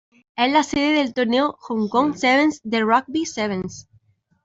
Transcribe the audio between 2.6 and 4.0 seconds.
de rugby sevens.